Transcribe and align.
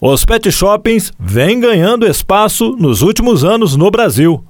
Os 0.00 0.24
pet 0.24 0.52
shoppings 0.52 1.12
vêm 1.18 1.58
ganhando 1.58 2.06
espaço 2.06 2.76
nos 2.78 3.02
últimos 3.02 3.42
anos 3.42 3.74
no 3.74 3.90
Brasil. 3.90 4.44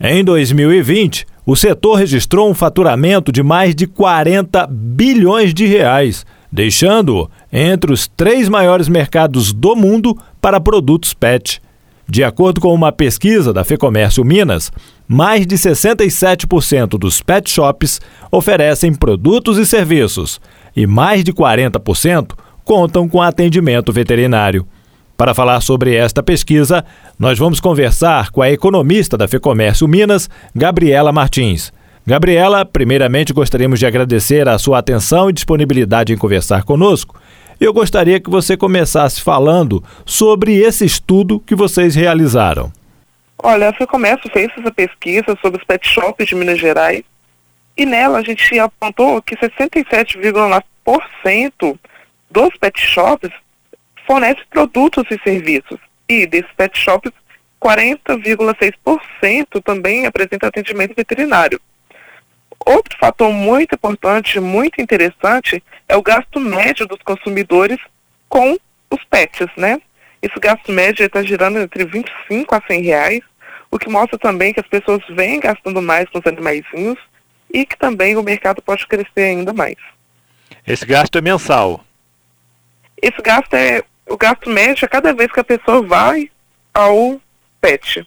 Em 0.00 0.22
2020, 0.22 1.26
o 1.44 1.56
setor 1.56 1.96
registrou 1.96 2.48
um 2.48 2.54
faturamento 2.54 3.32
de 3.32 3.42
mais 3.42 3.74
de 3.74 3.88
40 3.88 4.64
bilhões 4.70 5.52
de 5.52 5.66
reais, 5.66 6.24
deixando-o 6.52 7.28
entre 7.52 7.92
os 7.92 8.06
três 8.06 8.48
maiores 8.48 8.88
mercados 8.88 9.52
do 9.52 9.74
mundo 9.74 10.16
para 10.40 10.60
produtos 10.60 11.12
pet. 11.12 11.60
De 12.08 12.22
acordo 12.22 12.60
com 12.60 12.72
uma 12.72 12.92
pesquisa 12.92 13.52
da 13.52 13.64
Fecomércio 13.64 14.24
Minas, 14.24 14.70
mais 15.08 15.44
de 15.44 15.56
67% 15.56 16.90
dos 16.90 17.20
pet 17.20 17.50
shops 17.50 18.00
oferecem 18.30 18.94
produtos 18.94 19.58
e 19.58 19.66
serviços 19.66 20.40
e 20.76 20.86
mais 20.86 21.24
de 21.24 21.32
40% 21.32 22.34
contam 22.64 23.08
com 23.08 23.20
atendimento 23.20 23.92
veterinário. 23.92 24.64
Para 25.22 25.34
falar 25.34 25.60
sobre 25.60 25.94
esta 25.94 26.20
pesquisa, 26.20 26.84
nós 27.16 27.38
vamos 27.38 27.60
conversar 27.60 28.32
com 28.32 28.42
a 28.42 28.50
economista 28.50 29.16
da 29.16 29.28
FEComércio 29.28 29.86
Minas, 29.86 30.28
Gabriela 30.52 31.12
Martins. 31.12 31.72
Gabriela, 32.04 32.64
primeiramente 32.64 33.32
gostaríamos 33.32 33.78
de 33.78 33.86
agradecer 33.86 34.48
a 34.48 34.58
sua 34.58 34.80
atenção 34.80 35.30
e 35.30 35.32
disponibilidade 35.32 36.12
em 36.12 36.18
conversar 36.18 36.64
conosco. 36.64 37.16
Eu 37.60 37.72
gostaria 37.72 38.18
que 38.18 38.28
você 38.28 38.56
começasse 38.56 39.22
falando 39.22 39.80
sobre 40.04 40.56
esse 40.56 40.84
estudo 40.84 41.38
que 41.38 41.54
vocês 41.54 41.94
realizaram. 41.94 42.72
Olha, 43.40 43.68
a 43.68 43.72
FEComércio 43.72 44.28
fez 44.28 44.50
essa 44.58 44.72
pesquisa 44.72 45.38
sobre 45.40 45.60
os 45.60 45.64
pet 45.64 45.86
shops 45.86 46.26
de 46.26 46.34
Minas 46.34 46.58
Gerais 46.58 47.04
e 47.76 47.86
nela 47.86 48.18
a 48.18 48.22
gente 48.22 48.58
apontou 48.58 49.22
que 49.22 49.36
67,9% 49.36 51.78
dos 52.28 52.50
pet 52.58 52.80
shops 52.80 53.30
fornece 54.12 54.40
produtos 54.50 55.04
e 55.10 55.18
serviços. 55.24 55.78
E 56.06 56.26
desses 56.26 56.52
pet 56.54 56.78
shops, 56.78 57.10
40,6% 57.62 59.62
também 59.64 60.04
apresenta 60.04 60.48
atendimento 60.48 60.94
veterinário. 60.94 61.58
Outro 62.66 62.98
fator 62.98 63.32
muito 63.32 63.74
importante, 63.74 64.38
muito 64.38 64.82
interessante, 64.82 65.64
é 65.88 65.96
o 65.96 66.02
gasto 66.02 66.38
médio 66.38 66.86
dos 66.86 67.00
consumidores 67.02 67.78
com 68.28 68.58
os 68.90 69.02
pets, 69.04 69.46
né? 69.56 69.80
Esse 70.20 70.38
gasto 70.38 70.70
médio 70.70 71.06
está 71.06 71.22
girando 71.22 71.58
entre 71.58 71.86
25 71.86 72.54
a 72.54 72.60
100 72.66 72.82
reais, 72.82 73.20
o 73.70 73.78
que 73.78 73.88
mostra 73.88 74.18
também 74.18 74.52
que 74.52 74.60
as 74.60 74.68
pessoas 74.68 75.02
vêm 75.08 75.40
gastando 75.40 75.80
mais 75.80 76.06
com 76.10 76.18
os 76.18 76.26
animaizinhos 76.26 76.98
e 77.50 77.64
que 77.64 77.78
também 77.78 78.14
o 78.16 78.22
mercado 78.22 78.60
pode 78.60 78.86
crescer 78.86 79.22
ainda 79.22 79.54
mais. 79.54 79.76
Esse 80.66 80.84
gasto 80.84 81.16
é 81.16 81.22
mensal? 81.22 81.82
Esse 83.00 83.22
gasto 83.22 83.54
é 83.54 83.82
o 84.08 84.16
gasto 84.16 84.50
médio 84.50 84.84
a 84.84 84.88
cada 84.88 85.12
vez 85.12 85.30
que 85.30 85.40
a 85.40 85.44
pessoa 85.44 85.82
vai 85.82 86.30
ao 86.72 87.20
PET. 87.60 88.06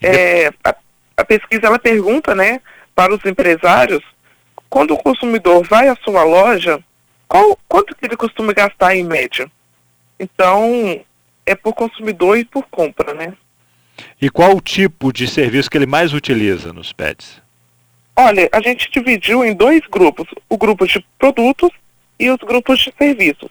É, 0.00 0.48
a, 0.64 0.74
a, 1.16 1.24
pesquisa 1.24 1.66
ela 1.66 1.78
pergunta, 1.78 2.34
né, 2.34 2.60
para 2.94 3.14
os 3.14 3.24
empresários, 3.24 4.02
quando 4.68 4.94
o 4.94 5.02
consumidor 5.02 5.62
vai 5.64 5.88
à 5.88 5.96
sua 5.96 6.24
loja, 6.24 6.82
qual, 7.28 7.58
quanto 7.68 7.94
que 7.94 8.04
ele 8.04 8.16
costuma 8.16 8.52
gastar 8.52 8.96
em 8.96 9.04
média? 9.04 9.50
Então, 10.18 11.00
é 11.46 11.54
por 11.54 11.74
consumidor 11.74 12.38
e 12.38 12.44
por 12.44 12.64
compra, 12.68 13.14
né? 13.14 13.34
E 14.20 14.30
qual 14.30 14.56
o 14.56 14.60
tipo 14.60 15.12
de 15.12 15.26
serviço 15.28 15.70
que 15.70 15.76
ele 15.76 15.86
mais 15.86 16.12
utiliza 16.12 16.72
nos 16.72 16.92
pets? 16.92 17.40
Olha, 18.16 18.48
a 18.52 18.60
gente 18.60 18.90
dividiu 18.90 19.44
em 19.44 19.54
dois 19.54 19.80
grupos, 19.90 20.26
o 20.48 20.56
grupo 20.56 20.86
de 20.86 21.04
produtos 21.18 21.70
e 22.18 22.30
os 22.30 22.38
grupos 22.38 22.78
de 22.80 22.92
serviços. 22.96 23.50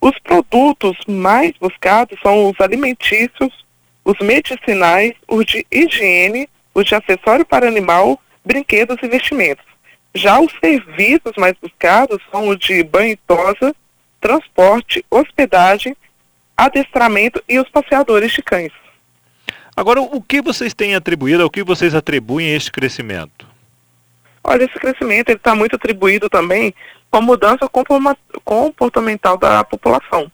Os 0.00 0.18
produtos 0.20 0.96
mais 1.06 1.52
buscados 1.60 2.18
são 2.22 2.48
os 2.48 2.58
alimentícios, 2.60 3.52
os 4.04 4.18
medicinais, 4.20 5.12
os 5.28 5.44
de 5.44 5.66
higiene, 5.70 6.48
os 6.74 6.86
de 6.86 6.94
acessório 6.94 7.44
para 7.44 7.68
animal, 7.68 8.18
brinquedos 8.44 8.96
e 9.02 9.08
vestimentos. 9.08 9.64
Já 10.14 10.40
os 10.40 10.52
serviços 10.58 11.32
mais 11.36 11.54
buscados 11.60 12.18
são 12.30 12.48
os 12.48 12.58
de 12.58 12.82
banho 12.82 13.12
e 13.12 13.16
tosa, 13.16 13.74
transporte, 14.20 15.04
hospedagem, 15.10 15.94
adestramento 16.56 17.42
e 17.48 17.58
os 17.58 17.68
passeadores 17.68 18.32
de 18.32 18.42
cães. 18.42 18.72
Agora, 19.76 20.00
o 20.00 20.20
que 20.20 20.42
vocês 20.42 20.74
têm 20.74 20.94
atribuído, 20.94 21.42
ao 21.42 21.50
que 21.50 21.62
vocês 21.62 21.94
atribuem 21.94 22.54
este 22.54 22.72
crescimento? 22.72 23.49
Olha, 24.50 24.64
esse 24.64 24.80
crescimento 24.80 25.30
está 25.30 25.54
muito 25.54 25.76
atribuído 25.76 26.28
também 26.28 26.74
com 27.08 27.18
a 27.18 27.20
mudança 27.20 27.70
comportamental 28.44 29.38
da 29.38 29.62
população. 29.62 30.28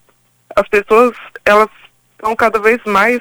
As 0.57 0.67
pessoas, 0.69 1.15
elas 1.45 1.69
estão 2.13 2.35
cada 2.35 2.59
vez 2.59 2.81
mais 2.87 3.21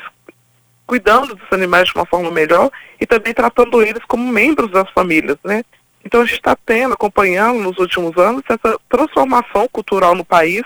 cuidando 0.87 1.35
dos 1.35 1.51
animais 1.51 1.89
de 1.89 1.95
uma 1.95 2.05
forma 2.05 2.31
melhor 2.31 2.71
e 2.97 3.05
também 3.05 3.33
tratando 3.33 3.81
eles 3.81 4.05
como 4.07 4.25
membros 4.31 4.71
das 4.71 4.89
famílias, 4.91 5.37
né? 5.43 5.65
Então 6.01 6.21
a 6.21 6.25
gente 6.25 6.37
está 6.37 6.55
tendo, 6.65 6.93
acompanhando 6.93 7.59
nos 7.59 7.77
últimos 7.77 8.15
anos 8.15 8.41
essa 8.47 8.79
transformação 8.87 9.67
cultural 9.67 10.15
no 10.15 10.23
país 10.23 10.63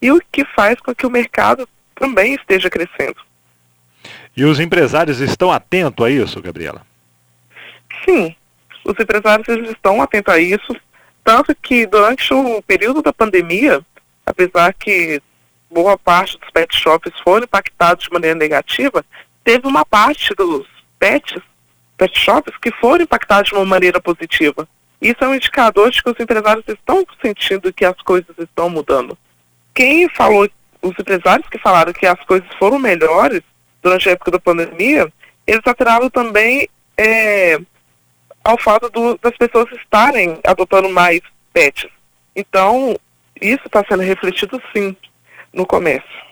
e 0.00 0.12
o 0.12 0.22
que 0.30 0.44
faz 0.44 0.78
com 0.78 0.94
que 0.94 1.08
o 1.08 1.10
mercado 1.10 1.68
também 1.96 2.34
esteja 2.34 2.70
crescendo. 2.70 3.20
E 4.36 4.44
os 4.44 4.60
empresários 4.60 5.18
estão 5.18 5.50
atentos 5.50 6.06
a 6.06 6.08
isso, 6.08 6.40
Gabriela? 6.40 6.86
Sim, 8.04 8.36
os 8.84 8.98
empresários 8.98 9.48
eles 9.48 9.70
estão 9.70 10.02
atentos 10.02 10.32
a 10.32 10.38
isso, 10.38 10.76
tanto 11.24 11.54
que 11.54 11.86
durante 11.86 12.32
o 12.34 12.60
período 12.62 13.02
da 13.02 13.12
pandemia, 13.12 13.80
apesar 14.26 14.74
que 14.74 15.20
boa 15.70 15.96
parte 15.96 16.38
dos 16.38 16.50
pet 16.50 16.74
shops 16.76 17.12
foram 17.22 17.44
impactados 17.44 18.04
de 18.04 18.12
maneira 18.12 18.36
negativa, 18.36 19.04
teve 19.44 19.66
uma 19.66 19.84
parte 19.84 20.34
dos 20.34 20.66
pets, 20.98 21.40
pet 21.96 22.18
shops, 22.18 22.56
que 22.58 22.70
foram 22.72 23.04
impactados 23.04 23.50
de 23.50 23.56
uma 23.56 23.64
maneira 23.64 24.00
positiva. 24.00 24.68
Isso 25.00 25.24
é 25.24 25.28
um 25.28 25.34
indicador 25.34 25.90
de 25.90 26.02
que 26.02 26.10
os 26.10 26.20
empresários 26.20 26.64
estão 26.68 27.04
sentindo 27.20 27.72
que 27.72 27.84
as 27.84 27.96
coisas 28.02 28.36
estão 28.38 28.68
mudando. 28.68 29.16
Quem 29.74 30.08
falou, 30.08 30.48
os 30.80 30.98
empresários 30.98 31.48
que 31.48 31.58
falaram 31.58 31.92
que 31.92 32.06
as 32.06 32.20
coisas 32.24 32.48
foram 32.58 32.78
melhores 32.78 33.42
durante 33.82 34.08
a 34.08 34.12
época 34.12 34.30
da 34.30 34.38
pandemia, 34.38 35.12
eles 35.46 35.62
atraíram 35.66 36.08
também 36.08 36.68
é, 36.96 37.58
ao 38.44 38.58
fato 38.58 38.88
do, 38.90 39.18
das 39.18 39.36
pessoas 39.36 39.70
estarem 39.72 40.38
adotando 40.44 40.88
mais 40.88 41.20
pets. 41.52 41.90
Então, 42.34 42.96
isso 43.40 43.62
está 43.66 43.84
sendo 43.88 44.02
refletido 44.02 44.60
sim 44.72 44.96
no 45.52 45.66
comércio. 45.66 46.22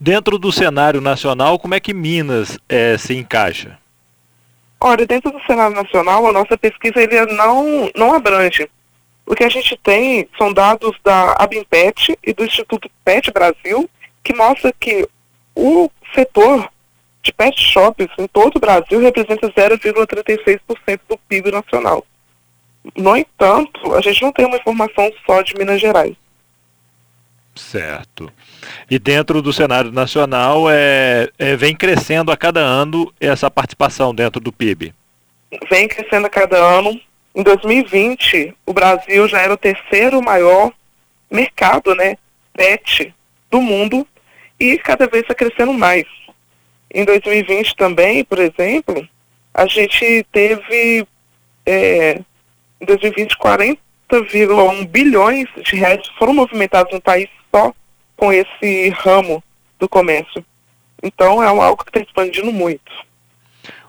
Dentro 0.00 0.38
do 0.38 0.52
cenário 0.52 1.00
nacional, 1.00 1.58
como 1.58 1.74
é 1.74 1.80
que 1.80 1.92
Minas 1.92 2.58
é, 2.68 2.96
se 2.96 3.16
encaixa? 3.16 3.78
Olha, 4.80 5.06
dentro 5.06 5.32
do 5.32 5.40
cenário 5.42 5.74
nacional, 5.74 6.26
a 6.26 6.32
nossa 6.32 6.56
pesquisa 6.56 7.02
ele 7.02 7.26
não, 7.34 7.90
não 7.96 8.14
abrange. 8.14 8.70
O 9.26 9.34
que 9.34 9.44
a 9.44 9.48
gente 9.48 9.76
tem 9.76 10.28
são 10.38 10.52
dados 10.52 10.96
da 11.04 11.32
Abimpet 11.32 12.16
e 12.24 12.32
do 12.32 12.44
Instituto 12.44 12.88
PET 13.04 13.32
Brasil, 13.32 13.90
que 14.22 14.34
mostra 14.34 14.72
que 14.78 15.06
o 15.54 15.90
setor 16.14 16.70
de 17.28 17.32
pet 17.32 17.62
shops 17.62 18.08
em 18.18 18.26
todo 18.26 18.56
o 18.56 18.60
Brasil 18.60 18.98
representa 19.00 19.48
0,36% 19.48 21.00
do 21.08 21.18
PIB 21.28 21.50
nacional. 21.50 22.04
No 22.96 23.16
entanto, 23.16 23.94
a 23.94 24.00
gente 24.00 24.22
não 24.22 24.32
tem 24.32 24.46
uma 24.46 24.56
informação 24.56 25.10
só 25.26 25.42
de 25.42 25.54
Minas 25.56 25.80
Gerais. 25.80 26.16
Certo. 27.54 28.32
E 28.90 28.98
dentro 28.98 29.42
do 29.42 29.52
cenário 29.52 29.92
nacional, 29.92 30.70
é, 30.70 31.28
é, 31.38 31.56
vem 31.56 31.76
crescendo 31.76 32.32
a 32.32 32.36
cada 32.36 32.60
ano 32.60 33.12
essa 33.20 33.50
participação 33.50 34.14
dentro 34.14 34.40
do 34.40 34.52
PIB? 34.52 34.94
Vem 35.68 35.88
crescendo 35.88 36.26
a 36.26 36.30
cada 36.30 36.56
ano. 36.56 36.98
Em 37.34 37.42
2020, 37.42 38.54
o 38.64 38.72
Brasil 38.72 39.28
já 39.28 39.40
era 39.40 39.52
o 39.52 39.56
terceiro 39.56 40.22
maior 40.22 40.72
mercado, 41.30 41.94
né, 41.94 42.16
pet 42.54 43.14
do 43.50 43.60
mundo 43.60 44.06
e 44.58 44.78
cada 44.78 45.06
vez 45.06 45.22
está 45.22 45.34
crescendo 45.34 45.72
mais. 45.72 46.06
Em 46.92 47.04
2020 47.04 47.76
também, 47.76 48.24
por 48.24 48.38
exemplo, 48.38 49.06
a 49.52 49.66
gente 49.66 50.24
teve, 50.32 51.06
é, 51.66 52.20
em 52.80 52.84
2020, 52.86 53.36
40,1 53.36 54.86
bilhões 54.86 55.46
de 55.62 55.76
reais 55.76 56.06
foram 56.18 56.32
movimentados 56.32 56.92
no 56.92 57.00
país 57.00 57.28
só 57.54 57.72
com 58.16 58.32
esse 58.32 58.88
ramo 58.90 59.42
do 59.78 59.88
comércio. 59.88 60.44
Então 61.02 61.42
é 61.42 61.46
algo 61.46 61.84
que 61.84 61.90
está 61.90 62.00
expandindo 62.00 62.52
muito. 62.52 63.08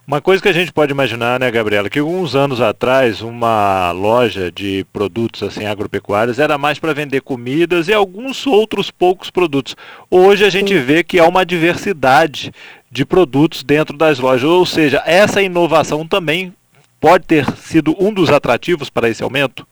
Uma 0.10 0.22
coisa 0.22 0.42
que 0.42 0.50
a 0.50 0.54
gente 0.54 0.74
pode 0.74 0.92
imaginar, 0.92 1.40
né, 1.40 1.52
Gabriela, 1.52 1.88
que 1.88 2.00
alguns 2.00 2.34
anos 2.34 2.60
atrás 2.60 3.22
uma 3.22 3.92
loja 3.92 4.52
de 4.52 4.84
produtos 4.92 5.44
assim 5.44 5.68
agropecuários 5.68 6.40
era 6.40 6.58
mais 6.58 6.80
para 6.80 6.96
vender 6.96 7.22
comidas 7.22 7.88
e 7.88 7.94
alguns 7.94 8.48
outros 8.48 8.90
poucos 8.90 9.30
produtos. 9.30 9.76
Hoje 10.10 10.44
a 10.44 10.50
gente 10.50 10.74
Sim. 10.74 10.84
vê 10.84 11.04
que 11.04 11.20
há 11.20 11.28
uma 11.28 11.46
diversidade 11.46 12.52
de 12.92 13.06
produtos 13.06 13.64
dentro 13.64 13.96
das 13.96 14.20
lojas, 14.20 14.50
ou 14.50 14.66
seja, 14.66 15.04
essa 15.06 15.42
inovação 15.42 16.08
também 16.08 16.54
pode 17.00 17.26
ter 17.26 17.46
sido 17.58 17.96
um 18.00 18.14
dos 18.14 18.30
atrativos 18.30 18.90
para 18.90 19.10
esse 19.10 19.24
aumento? 19.24 19.68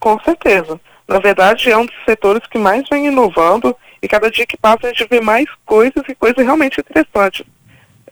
Com 0.00 0.18
certeza. 0.20 0.80
Na 1.06 1.18
verdade, 1.18 1.70
é 1.70 1.76
um 1.76 1.86
dos 1.86 1.94
setores 2.04 2.46
que 2.48 2.58
mais 2.58 2.88
vem 2.88 3.06
inovando 3.06 3.76
E 4.02 4.08
cada 4.08 4.30
dia 4.30 4.46
que 4.46 4.56
passa 4.56 4.86
a 4.86 4.88
gente 4.90 5.06
vê 5.08 5.18
mais 5.18 5.46
coisas 5.64 6.02
e 6.06 6.14
coisas 6.14 6.44
realmente 6.44 6.78
interessantes. 6.78 7.42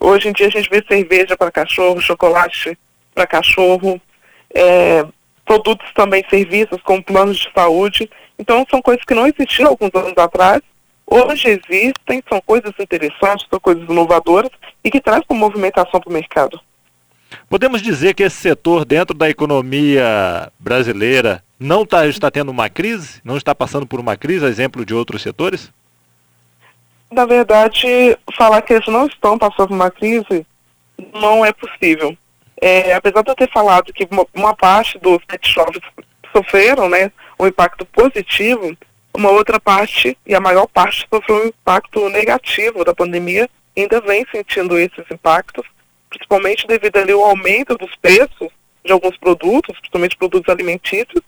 Hoje 0.01 0.29
em 0.29 0.33
dia 0.33 0.47
a 0.47 0.51
gente 0.51 0.71
vê 0.71 0.83
cerveja 0.89 1.37
para 1.37 1.51
cachorro, 1.51 2.01
chocolate 2.01 2.79
para 3.15 3.27
cachorro, 3.27 4.01
é, 4.55 5.05
produtos 5.45 5.87
também, 5.95 6.25
serviços 6.31 6.81
como 6.83 7.03
planos 7.03 7.37
de 7.37 7.51
saúde. 7.55 8.11
Então 8.39 8.67
são 8.71 8.81
coisas 8.81 9.05
que 9.05 9.15
não 9.15 9.27
existiam 9.27 9.69
alguns 9.69 9.95
anos 9.95 10.17
atrás. 10.17 10.63
Hoje 11.07 11.49
existem, 11.49 12.23
são 12.29 12.41
coisas 12.41 12.73
interessantes, 12.79 13.47
são 13.51 13.61
coisas 13.61 13.89
inovadoras 13.89 14.51
e 14.83 14.91
que 14.91 15.01
trazem 15.01 15.25
uma 15.29 15.41
movimentação 15.41 16.01
para 16.01 16.09
o 16.09 16.13
mercado. 16.13 16.61
Podemos 17.49 17.83
dizer 17.83 18.15
que 18.15 18.23
esse 18.23 18.37
setor 18.37 18.85
dentro 18.85 19.17
da 19.17 19.29
economia 19.29 20.51
brasileira 20.59 21.43
não 21.59 21.85
tá, 21.85 22.07
está 22.07 22.31
tendo 22.31 22.51
uma 22.51 22.69
crise? 22.69 23.21
Não 23.25 23.37
está 23.37 23.55
passando 23.55 23.87
por 23.87 24.01
uma 24.01 24.17
crise, 24.17 24.45
a 24.45 24.49
exemplo 24.49 24.85
de 24.85 24.95
outros 24.95 25.23
setores? 25.23 25.73
Na 27.11 27.27
verdade, 27.27 28.17
falar 28.37 28.63
que 28.63 28.73
eles 28.73 28.87
não 28.89 29.07
estão 29.07 29.39
passando 29.39 29.69
por 29.69 29.75
uma 29.75 29.91
crise 29.91 30.47
não 31.13 31.45
é 31.45 31.53
possível. 31.53 32.17
É, 32.61 32.95
apesar 32.95 33.23
de 33.23 33.31
eu 33.31 33.35
ter 33.35 33.51
falado 33.51 33.93
que 33.93 34.07
uma, 34.11 34.27
uma 34.33 34.55
parte 34.55 34.99
dos 34.99 35.19
pet 35.27 35.47
shops 35.49 35.81
sofreram 36.35 36.89
né, 36.89 37.11
um 37.39 37.47
impacto 37.47 37.85
positivo, 37.85 38.77
uma 39.15 39.31
outra 39.31 39.61
parte, 39.61 40.17
e 40.27 40.35
a 40.35 40.41
maior 40.41 40.67
parte, 40.67 41.07
sofreu 41.13 41.45
um 41.45 41.47
impacto 41.47 42.09
negativo 42.09 42.85
da 42.85 42.95
pandemia, 42.95 43.49
ainda 43.77 44.01
vem 44.01 44.27
sentindo 44.31 44.79
esses 44.79 45.05
impactos, 45.11 45.67
principalmente 46.09 46.67
devido 46.67 46.97
ali 46.97 47.13
ao 47.13 47.25
aumento 47.25 47.77
dos 47.77 47.95
preços 47.97 48.51
de 48.85 48.93
alguns 48.93 49.17
produtos, 49.17 49.79
principalmente 49.79 50.17
produtos 50.17 50.49
alimentícios, 50.49 51.23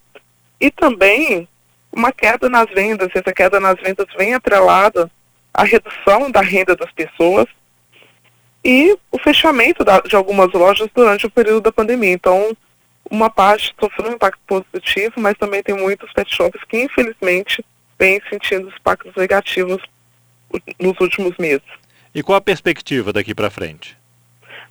e 0.59 0.71
também 0.71 1.47
uma 1.91 2.11
queda 2.11 2.49
nas 2.49 2.69
vendas. 2.69 3.09
Essa 3.13 3.33
queda 3.33 3.59
nas 3.59 3.75
vendas 3.79 4.07
vem 4.17 4.33
atrelada 4.33 5.09
à 5.53 5.63
redução 5.63 6.29
da 6.29 6.41
renda 6.41 6.75
das 6.75 6.91
pessoas 6.91 7.47
e 8.63 8.97
o 9.11 9.19
fechamento 9.19 9.83
da, 9.83 9.99
de 10.01 10.15
algumas 10.15 10.51
lojas 10.51 10.89
durante 10.93 11.25
o 11.27 11.29
período 11.29 11.61
da 11.61 11.71
pandemia. 11.71 12.11
Então, 12.11 12.55
uma 13.09 13.29
parte 13.29 13.73
sofreu 13.79 14.11
um 14.11 14.15
impacto 14.15 14.39
positivo, 14.47 15.13
mas 15.17 15.37
também 15.37 15.61
tem 15.61 15.75
muitos 15.75 16.11
pet 16.13 16.35
shops 16.35 16.61
que, 16.67 16.81
infelizmente, 16.81 17.63
vêm 17.99 18.21
sentindo 18.29 18.67
os 18.67 18.75
impactos 18.75 19.13
negativos 19.15 19.81
nos 20.79 20.99
últimos 20.99 21.37
meses. 21.37 21.63
E 22.13 22.23
qual 22.23 22.37
a 22.37 22.41
perspectiva 22.41 23.11
daqui 23.11 23.35
para 23.35 23.49
frente? 23.49 23.97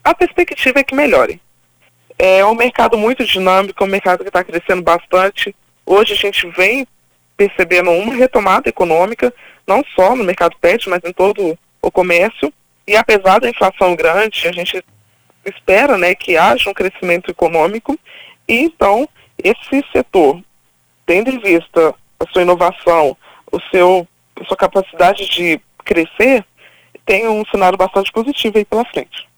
A 0.02 0.14
perspectiva 0.14 0.80
é 0.80 0.84
que 0.84 0.94
melhore. 0.94 1.40
É 2.18 2.44
um 2.44 2.54
mercado 2.54 2.96
muito 2.96 3.24
dinâmico, 3.24 3.82
é 3.82 3.86
um 3.86 3.90
mercado 3.90 4.22
que 4.22 4.28
está 4.28 4.44
crescendo 4.44 4.82
bastante. 4.82 5.54
Hoje 5.84 6.12
a 6.12 6.16
gente 6.16 6.46
vem 6.50 6.86
percebendo 7.36 7.90
uma 7.90 8.14
retomada 8.14 8.68
econômica, 8.68 9.32
não 9.66 9.82
só 9.94 10.14
no 10.14 10.24
mercado 10.24 10.56
pet, 10.60 10.88
mas 10.88 11.00
em 11.04 11.12
todo 11.12 11.58
o 11.82 11.90
comércio. 11.90 12.52
E 12.86 12.96
apesar 12.96 13.40
da 13.40 13.48
inflação 13.48 13.96
grande, 13.96 14.46
a 14.46 14.52
gente 14.52 14.84
espera 15.44 15.98
né, 15.98 16.14
que 16.14 16.36
haja 16.36 16.70
um 16.70 16.74
crescimento 16.74 17.30
econômico. 17.30 17.98
E 18.46 18.60
então, 18.60 19.08
esse 19.42 19.84
setor, 19.92 20.40
tendo 21.06 21.30
em 21.30 21.38
vista 21.38 21.94
a 22.20 22.32
sua 22.32 22.42
inovação, 22.42 23.16
o 23.50 23.60
seu, 23.70 24.06
a 24.40 24.44
sua 24.44 24.56
capacidade 24.56 25.28
de 25.28 25.60
crescer, 25.84 26.44
tem 27.04 27.28
um 27.28 27.44
cenário 27.50 27.76
bastante 27.76 28.10
positivo 28.12 28.58
aí 28.58 28.64
pela 28.64 28.84
frente. 28.86 29.28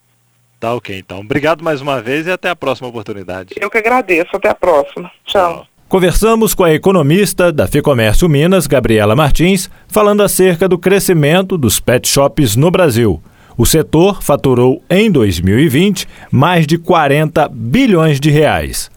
Tá 0.58 0.74
ok, 0.74 0.98
então. 0.98 1.20
Obrigado 1.20 1.62
mais 1.62 1.80
uma 1.80 2.00
vez 2.00 2.26
e 2.26 2.30
até 2.30 2.48
a 2.48 2.56
próxima 2.56 2.88
oportunidade. 2.88 3.54
Eu 3.60 3.70
que 3.70 3.78
agradeço. 3.78 4.34
Até 4.34 4.48
a 4.48 4.54
próxima. 4.54 5.10
Tchau. 5.24 5.66
Conversamos 5.88 6.54
com 6.54 6.64
a 6.64 6.72
economista 6.72 7.52
da 7.52 7.68
Ficomércio 7.68 8.28
Minas, 8.28 8.66
Gabriela 8.66 9.14
Martins, 9.14 9.70
falando 9.86 10.22
acerca 10.22 10.68
do 10.68 10.78
crescimento 10.78 11.56
dos 11.56 11.78
pet 11.78 12.08
shops 12.08 12.56
no 12.56 12.70
Brasil. 12.70 13.22
O 13.56 13.64
setor 13.64 14.22
faturou 14.22 14.82
em 14.90 15.10
2020 15.10 16.08
mais 16.30 16.66
de 16.66 16.76
40 16.76 17.48
bilhões 17.48 18.18
de 18.18 18.30
reais. 18.30 18.90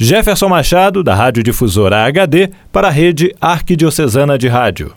Jefferson 0.00 0.48
Machado, 0.48 1.02
da 1.02 1.12
Rádio 1.12 1.42
Difusora 1.42 2.04
HD, 2.04 2.50
para 2.70 2.86
a 2.86 2.90
rede 2.90 3.34
Arquidiocesana 3.40 4.38
de 4.38 4.46
Rádio. 4.46 4.94